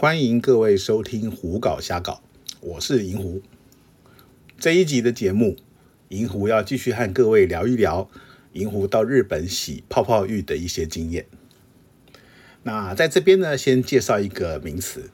[0.00, 2.22] 欢迎各位收听《胡搞瞎搞》，
[2.60, 3.42] 我是银狐。
[4.56, 5.56] 这一集的节目，
[6.10, 8.08] 银狐要继续和各位聊一聊
[8.52, 11.26] 银狐到日本洗泡泡浴的一些经验。
[12.62, 15.10] 那在这边呢，先介绍一个名词，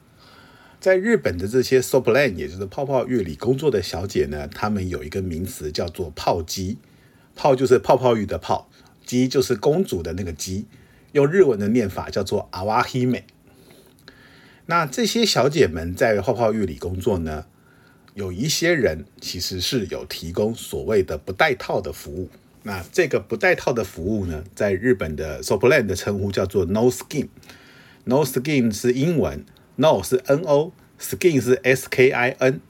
[0.78, 6.76] 在日本的这些 soap l a n e 也就是泡泡浴里工作的小姐呢，她们有一个名词叫做泡姬，
[7.34, 8.68] 泡就是泡泡浴的泡，
[9.06, 10.66] 姬就是公主的那个姬，
[11.12, 13.24] 用日文的念法叫做阿瓦希美。
[14.66, 17.44] 那这些小姐们在泡泡浴里工作呢，
[18.14, 22.30] 有一些人其实是有提供所谓的不带套的服务。
[22.62, 27.28] 那这个不带套的服务呢，在日本的 soapland 的称呼叫做 no skin。
[28.04, 29.44] no skin 是英文
[29.76, 32.60] ，no 是 n o，skin 是 s k i n。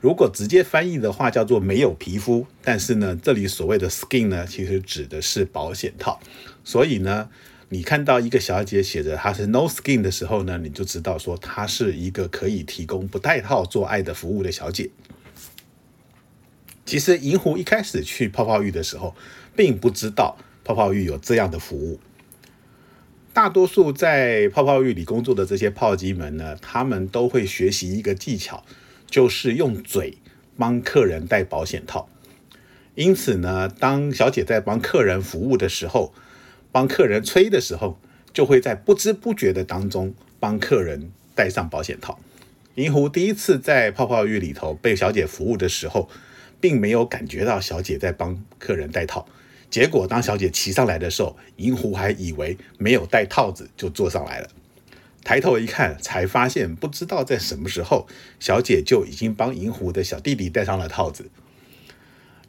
[0.00, 2.46] 如果直接翻译的话，叫做没有皮肤。
[2.62, 6.20] 但是呢，这里所谓的 skin 呢，其实指的是保险套。
[6.62, 7.28] 所以呢，
[7.72, 14.90] 你看到一个小姐写着她是 no skin 的时候呢，你就知道说她是一个可以提供不带套做爱的服务的小姐。
[16.84, 19.14] 其实银狐一开始去泡泡浴的时候，
[19.54, 22.00] 并不知道泡泡浴有这样的服务。
[23.32, 28.64] 大多数在泡泡浴里工作的这些泡姬们呢，他们都会学习一个技巧，
[29.06, 30.18] 就是用嘴
[30.58, 32.08] 帮客人戴保险套。
[32.96, 36.12] 因此呢，当小姐在帮客人服务的时候，
[36.72, 37.98] 帮客人吹的时候，
[38.32, 42.18] 就会在不知不觉的当中帮客人戴上保险套。
[42.76, 46.08] 银狐第一次在泡泡浴里头被小姐服务的时候，
[46.60, 49.26] 并没有感觉到小姐在帮客人戴套。
[49.68, 54.48] 结果当小姐骑上来的时候，银狐还以为没有戴套子就坐上来了。
[55.22, 58.06] 抬头一看，才发现不知道在什么时候，
[58.38, 61.30] 小姐就已经帮银狐的小弟弟戴上了套子。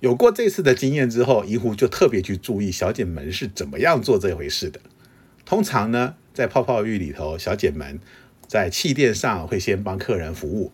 [0.02, 4.80] 有过这次的经验之后，银狐就特别去注意小姐们是怎么样做这回事的。
[5.46, 8.00] 通常呢，在泡泡浴里头，小姐们
[8.48, 10.72] 在气垫上会先帮客人服务。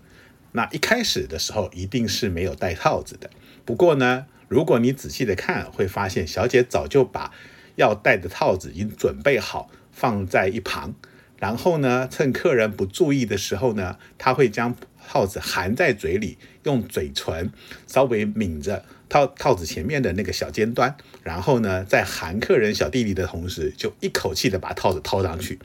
[0.54, 3.30] 那一开始的时候一定是没有戴套子的。
[3.66, 7.34] 不过呢，如果你仔细的看，会发现小姐早就把
[7.76, 10.96] 要戴的套子已经准备好放在一旁。
[11.38, 14.74] 然后呢，趁客人不注意的时候呢，她会将
[15.06, 17.52] 套子含在嘴里，用嘴唇
[17.86, 18.86] 稍微抿着。
[19.10, 25.60] 套套子前面的那个小尖端，然后呢，在喊客人小弟弟的同时，就一口气的把套子套上去。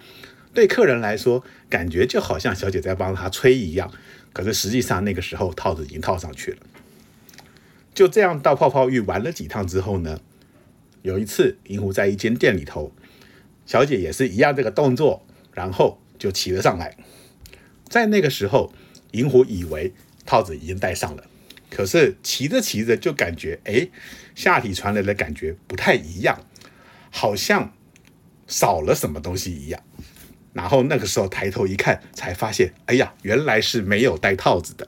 [0.55, 3.91] 对客人来说，感觉就好像小姐在帮他吹一样。
[4.33, 6.59] 可是实际上那个时候套子已经套上去了。
[7.95, 10.21] 就这样到泡泡浴玩了几趟之后呢，
[11.03, 12.93] 有一次银狐在一间店里头，
[13.67, 16.97] 小姐也是一样这个动作，然后就骑了上来。
[17.89, 18.73] 在那个时候，
[19.11, 19.93] 银狐以为
[20.25, 21.25] 套子已经戴上了。
[21.75, 23.89] 可是骑着骑着就感觉，哎，
[24.35, 26.39] 下体传来的感觉不太一样，
[27.11, 27.73] 好像
[28.47, 29.83] 少了什么东西一样。
[30.53, 34.87] 然后那个时候抬头一看，才发现，哎呀，原来是没有戴套子的。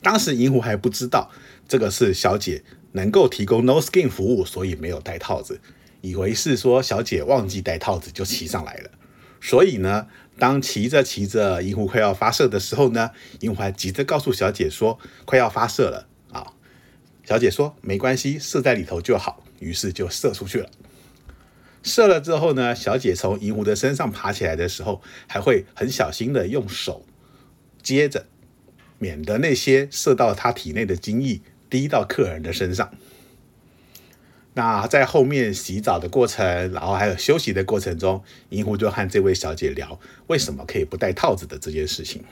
[0.00, 1.30] 当时银狐还不知道
[1.68, 2.62] 这个是小姐
[2.92, 5.60] 能够提供 no skin 服务，所以没有戴套子，
[6.00, 8.90] 以为是说小姐忘记戴套子就骑上来了。
[9.40, 10.06] 所以呢。
[10.40, 13.10] 当骑着骑着银狐快要发射的时候呢，
[13.40, 16.54] 银狐还急着告诉小姐说快要发射了啊。
[17.24, 19.42] 小姐说没关系，射在里头就好。
[19.58, 20.70] 于是就射出去了。
[21.82, 27.04] 射了之后呢，小姐从银狐的身上爬起来的时候，还会很小心的用手
[27.82, 28.26] 接着，
[28.98, 32.94] 免得那些射到她体内的精液滴到客人的身上。
[34.58, 42.24] 那在后面洗澡的过程，然后还有休息的过程中，银狐就和这位小姐聊为什么可以不戴套子的这件事情。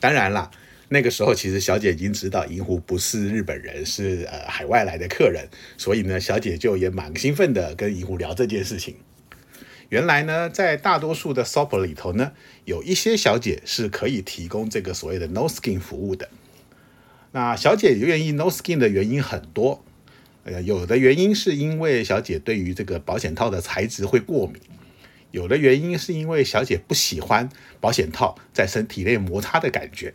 [0.00, 0.50] 当然啦，
[0.88, 5.46] 那个时候其实小姐已经知道银狐不是日本人，是呃海外来的客人，
[5.76, 8.96] 所以呢，小姐就也蛮兴奋的跟银狐聊这件事情。
[9.90, 12.32] 原来呢，在大多数的 shop 里头呢，
[12.64, 16.30] 有一些小姐是可以提供这个所谓的 No Skin 服务的。
[17.32, 19.84] 那小姐愿意 No Skin 的原因很多。
[20.44, 24.60] 呃，有的原因是因为小姐对于这个保险套的材质会过敏，
[25.30, 27.48] 有的原因是因为小姐不喜欢
[27.80, 30.12] 保险套在身体内摩擦的感觉。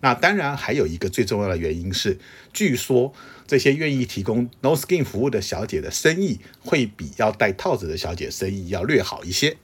[0.00, 2.18] 那当然还有一个最重要的原因是，
[2.52, 3.12] 据说
[3.46, 9.56] 这些愿意提供 no skin 服务的小姐的生意会比要戴套子的小姐生意要略好一些。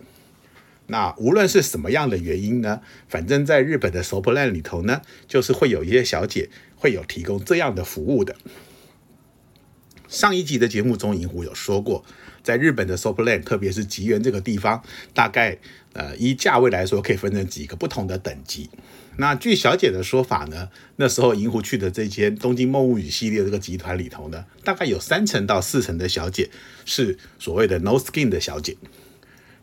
[0.89, 8.37] 那无论是什么样的原因呢，反正在日本的 soapland 里头呢，就是会有一些小姐会有提供这样的服务的。
[10.15, 12.05] 上一集的节目中，银狐有说过，
[12.41, 14.81] 在日本的 soapland，特别是吉原这个地方，
[15.13, 15.59] 大概
[15.93, 18.71] 呃依价位来说，可以分成几个不同的等级。
[19.17, 26.49] 那据小姐的说法呢，那时候银狐去的这间东京梦物语系列这个集团里头呢，大概有三成到四成的小姐
[26.85, 28.77] 是所谓的 no skin 的小姐。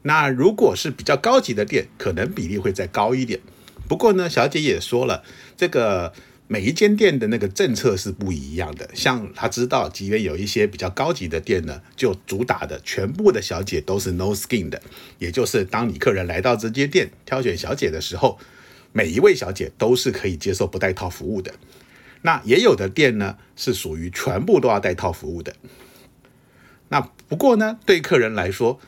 [0.01, 3.39] 那如果是比较高级的店，可能比例会再高一点。
[3.87, 5.23] 不过呢，小姐也说了，
[5.55, 6.11] 这个
[6.51, 8.89] 每一间店的那个政策是不一样的。
[8.93, 14.81] 像他知道，即便有一些比较高级的店呢，就主打的全部的小姐都是 no skin 的，
[15.17, 18.37] 也就是当你客人来到这间店挑选小姐的时候，
[18.91, 21.53] 每一位小姐都是可以接受不带套服务的。
[22.23, 25.55] 那也有的店呢，是属于全部都要带套服务的。
[26.89, 26.99] 那
[27.29, 28.81] 不过呢，对客人来说，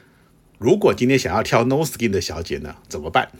[0.57, 3.31] 如果今天想要挑 no skin 的小姐呢，怎么办？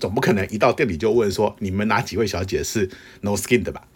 [0.00, 3.86] 总不可能一到店里就问说你们哪几位小姐是 no skin 的吧？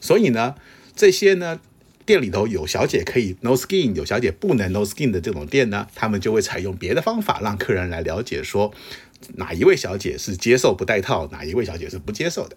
[0.00, 0.54] 所以呢，
[0.94, 1.58] 这些呢
[2.04, 8.72] 店里头有小姐可以 no skin，有小姐不能 no skin 的这种店呢，他们就会采用别的方法让客人来了解说
[9.34, 12.56] 哪一位小姐是接受不带套，哪一位小姐是不接受的。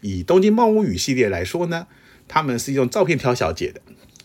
[0.00, 1.86] 以东京梦屋语系列来说呢，
[2.26, 3.80] 他们是用照片挑小姐的，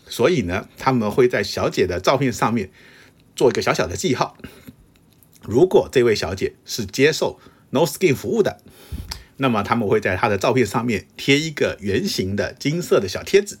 [0.06, 2.70] 所以呢，他们会在小姐的照片上面
[3.36, 4.36] 做一个小小的记号。
[5.42, 7.38] 如果这位小姐是接受
[7.70, 8.60] No Skin 服务的，
[9.36, 13.58] 那么他们会在她的照片上面贴一个圆形的金色的小贴纸，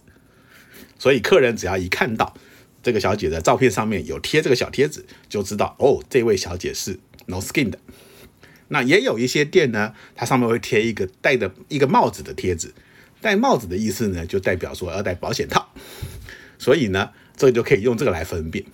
[0.98, 2.34] 所以客人只要一看到
[2.82, 7.78] 这个小姐的照片上面有贴这个小贴纸，就知道哦，这位小姐是 No Skin 的。
[8.68, 12.74] 那也有一些店呢，它上面会贴一个戴的一个帽子的贴纸，
[13.20, 15.68] 戴帽子的意思呢，就代表说要戴保险套，
[16.58, 18.64] 所以呢，这就可以用这个来分辨。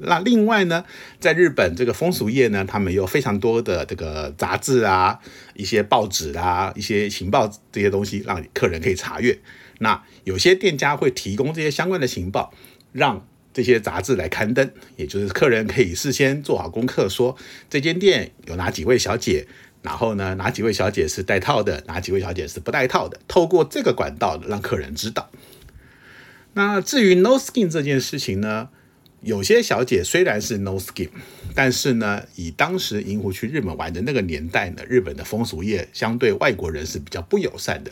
[0.00, 0.84] 那另外呢，
[1.18, 5.18] 在日本这个风俗业呢，他们有非常多的这个杂志啊、
[5.54, 9.38] 一些报纸啊、一些情报这些东西，让客人可以查阅。
[9.78, 12.52] 那有些店家会提供这些相关的情报，
[12.92, 17.36] 让这些杂志来刊登，也就是客人可以事先做好功课，说
[17.68, 19.46] 这间店有哪几位小姐，
[19.82, 25.30] 然后呢，哪几位小姐是带套的，哪几位小姐是不带套的，透过这个管道让客人知道。
[26.52, 28.68] 那至于 no skin 这件事情呢，
[29.22, 31.08] 有些小姐虽然是 no skin，
[31.54, 37.90] 但是呢，以当时银狐去日本玩的那个年代呢，日本的风俗业相对外国人是比较不友善的，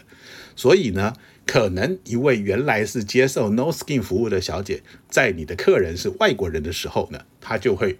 [0.56, 1.14] 所以呢。
[1.50, 7.96] 可能一位原来是接受 no skin 服务的小姐，在你的客人是外国人的时候呢，她就会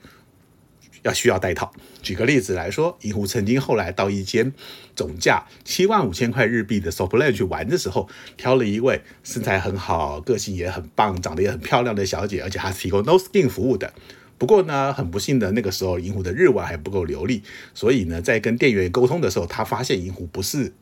[1.03, 1.73] 要需要带套。
[2.03, 4.53] 举个例子来说，银狐曾经后来到一间
[4.97, 13.93] 总价七万五千块日币的 so plane 去玩的时候，挑了一位身材很好、个性也很棒、长得也很漂亮的小姐，而且还提供 no skin 服务的。
[14.39, 17.43] 不过呢，很不幸的那个时候，银狐的日文还不够流利，
[17.75, 20.73] 所以呢，在跟店员沟通的时候，他发现银狐不是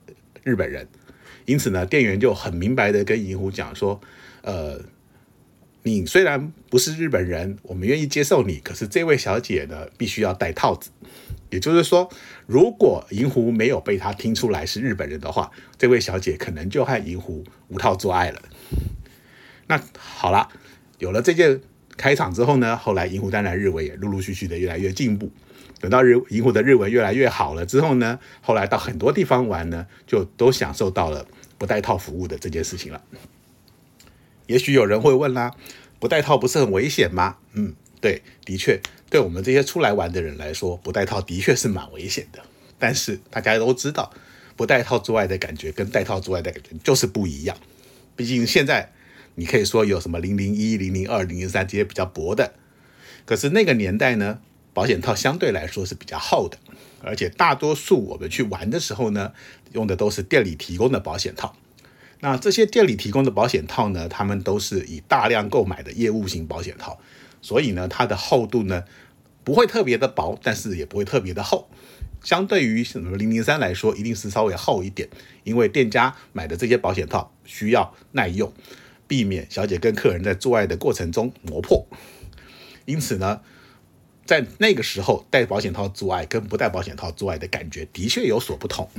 [0.45, 0.87] 日本人。
[1.47, 3.99] 因此呢，店员就很明白的跟银狐讲说，
[4.43, 4.79] 呃，
[5.87, 10.91] 你虽然不是日本人，我们愿意接受你，可是这位小姐呢，必须要戴套子。
[11.49, 12.11] 也就是说，
[12.45, 15.49] 如果银狐没有被他听出来是日本人的话，
[15.79, 18.43] 这位小姐可能就和银狐无套做爱了。
[19.69, 20.49] 那好了，
[20.99, 21.61] 有了这件
[21.97, 25.31] 开场之后呢，后来银狐当然日文也陆陆续续的越来越进步。
[25.79, 31.25] 等到日银狐的日文越来越好了之后呢，后来到很多地方玩呢，就都享受到了。
[31.59, 33.01] 不带套服务的这件事情了，
[34.47, 35.55] 也许有人会问啦，
[35.99, 37.37] 不带套不是很危险吗？
[37.53, 42.41] 嗯，对，的确，对我们这些出来玩的人来说，不带套的确是蛮危险的。
[42.79, 44.13] 但是大家都知道，
[44.55, 47.57] 不带套之外的感觉跟带套之外的感觉就是不一样。
[48.15, 48.93] 毕竟现在
[49.35, 52.55] 你可以说有什么零零一、零零二、零零三这些比较薄的，
[53.25, 54.41] 可是那个年代呢，
[54.73, 56.59] 保险套相对来说是比较厚的。
[57.03, 59.33] 而且大多数我们去玩的时候呢，
[59.73, 61.55] 用的都是店里提供的保险套。
[62.27, 66.99] 那这些店里提供的保险套呢，他们都是以大量购买的业务型保险套，
[67.41, 68.83] 所以呢，它的厚度呢
[69.45, 71.69] 不会特别的薄，但是也不会特别的厚。
[72.25, 75.09] 相对于什么零零三来说，一定是稍微厚一点，
[75.45, 78.53] 因为店家买的这些保险套需要耐用，
[79.07, 81.87] 避免小姐跟客人在做爱的过程中磨破。
[82.87, 83.41] 因此呢。
[84.25, 88.91] 在那个时候，戴保险套做爱跟不戴保险套做爱的感觉的确有所不同。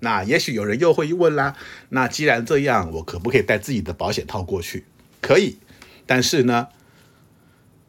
[0.00, 1.56] 那也许有人又会问啦，
[1.88, 4.84] 那既然这样，我可不可以带自己的保险套过去？
[5.20, 5.58] 可以，
[6.04, 6.68] 但是呢，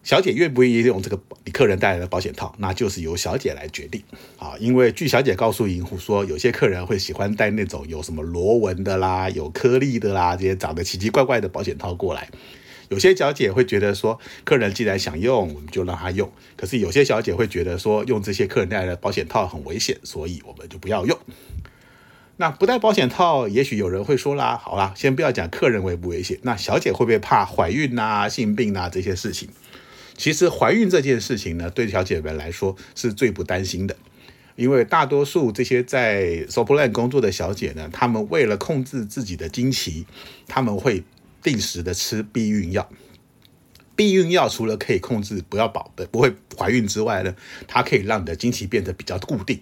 [0.03, 1.19] 小姐愿不愿意用这个
[1.51, 4.01] 客人带来的保险套，那就是由小姐来决定
[4.39, 4.55] 啊。
[4.59, 12.29] 因为据小姐告诉银狐说，有些客人会喜欢带那种有什么螺纹的啦、有颗粒的啦，这些长得奇奇怪怪的保险套过来。
[12.89, 16.31] 有些小姐会觉得说，客人既然想用，我们就让他用。
[16.55, 21.19] 可是有些小姐会觉得说，用这些客人带来的保险套很危险，所以我们就不要用。
[22.37, 29.49] 那不戴保险套，也许有人会说啦，好啦，先不要讲客人危不危险，那小姐会不会怕怀孕呐、性病呐这些事情？
[30.15, 33.95] 其实怀孕这件事情呢，对小姐们来说是最不担心的，
[34.55, 40.05] 因为大多数这些在 s o p l a n 工作的小姐呢，她们为了控制自己的经期，
[40.47, 41.03] 她们会。
[41.43, 42.89] 定时的吃避孕药，
[43.95, 47.33] 避孕药除了可以控制不要保的不会怀孕之外呢，
[47.67, 49.61] 它可以让你的经期变得比较固定。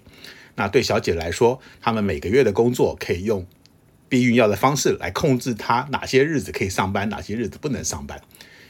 [0.56, 3.46] 那对小姐来说，她们每个月的工作可以用
[4.10, 8.22] 避孕药的方式来控制她哪些日子可以上班，哪些日子不能上班。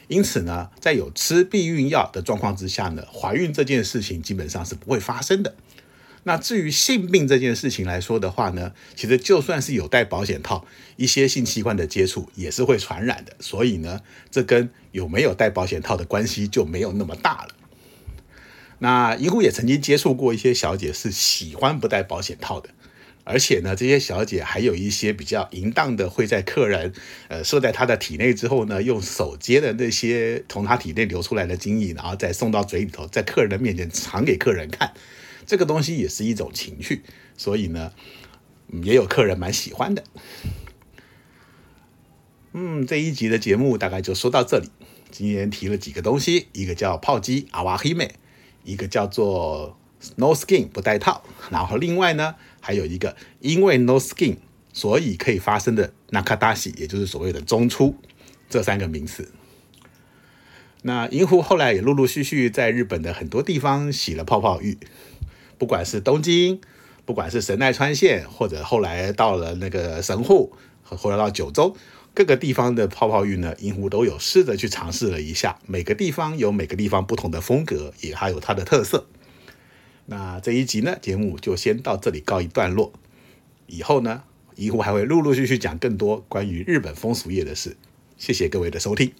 [0.08, 5.56] 因此呢，在有吃避孕药的状况之下呢，怀孕这件事情基本上是不会发生的。
[6.22, 10.64] 那至于性病这件事情来说的话呢，其实就算是有戴保险套，
[10.96, 13.36] 一些性器官的接触也是会传染的。
[13.40, 14.00] 所以呢，
[14.30, 17.55] 这跟有没有戴保险套的关系就没有那么大了。
[18.78, 22.70] 那银狐也曾经接触过一些小姐是喜欢不戴保险套的。
[23.24, 26.92] 而且呢，这些小姐还有一些比较淫荡的，会在客人
[27.26, 34.94] 呃射在她的体内之后呢，用手接的那些从她体内流出来的精液，然后再送到嘴里头，在客人的面前尝给客人看。
[35.44, 37.02] 这个东西也是一种情趣，
[37.36, 37.92] 所以呢，
[38.84, 40.04] 也有客人蛮喜欢的。
[42.52, 44.70] 嗯，这一集的节目大概就说到这里。
[45.10, 48.14] 今天提了几个东西，一个叫炮击阿瓦黑妹，
[48.66, 49.78] 一个叫做
[50.16, 52.34] No Skin 不带套，然后另外呢。
[52.58, 54.38] 还有一个，因为 no skin，
[54.72, 57.94] 所以可以发生的 nakadashi，也就是所谓的中出
[58.50, 59.30] 这三个名词。
[60.82, 64.78] 那银狐后来也陆陆续续在日本的很多地方洗了泡泡浴，
[65.58, 66.60] 不管是东京，
[67.04, 71.76] 不管是神奈川县，或者后来到了那个神户，和后来到九州
[72.16, 75.58] 各个地方的泡泡浴呢，银狐都有试着去尝试了一下。
[75.66, 79.06] 每个地方有每个地方不同的风格，也还有它的特色。
[80.06, 82.94] 那这一集呢，节目就先到这里告一段落。
[83.66, 84.22] 以后呢，
[84.54, 87.76] 银狐还会陆陆续续讲更多关于日本风俗业的事。
[88.16, 89.12] 谢谢各位的收听。